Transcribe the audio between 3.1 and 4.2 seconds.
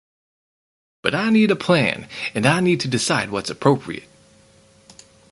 what’s appropriate.